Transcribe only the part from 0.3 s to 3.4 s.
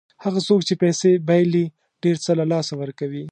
څوک چې پیسې بایلي ډېر څه له لاسه ورکوي.